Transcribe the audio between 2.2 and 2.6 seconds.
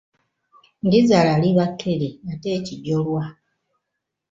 ate